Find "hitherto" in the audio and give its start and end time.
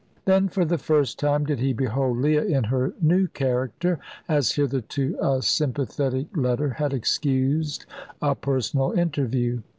4.53-5.15